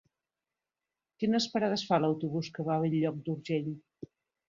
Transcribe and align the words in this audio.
Quines 1.19 1.47
parades 1.53 1.85
fa 1.91 2.01
l'autobús 2.07 2.53
que 2.59 2.69
va 2.71 2.81
a 2.81 2.85
Bell-lloc 2.89 3.25
d'Urgell? 3.29 3.73